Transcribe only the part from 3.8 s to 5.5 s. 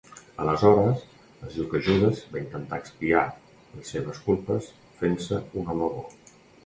seves culpes fent-se